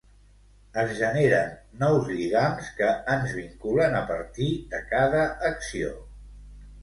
Es 0.83 0.91
generen 0.99 1.51
nous 1.81 2.07
lligams 2.13 2.71
que 2.79 2.89
ens 3.15 3.35
vinculen 3.41 3.97
a 3.99 4.01
partir 4.13 4.49
de 4.71 4.79
cada 4.95 5.21
acció. 5.53 5.93